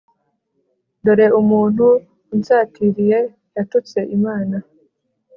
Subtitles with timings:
[1.03, 1.85] dore umuntu
[2.33, 3.19] unsatiriye
[3.55, 4.57] yatutse imana